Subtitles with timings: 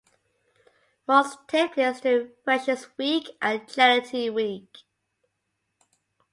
[1.07, 4.79] Most take place during Freshers Week and Charity Week.